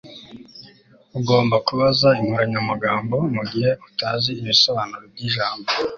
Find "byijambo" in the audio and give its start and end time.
5.13-5.69